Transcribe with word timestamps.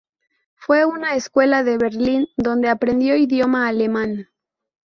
Fue 0.55 0.81
a 0.81 0.87
una 0.87 1.15
escuela 1.15 1.63
de 1.63 1.77
Berlín, 1.77 2.27
donde 2.35 2.69
aprendió 2.69 3.15
idioma 3.15 3.67
alemán. 3.67 4.29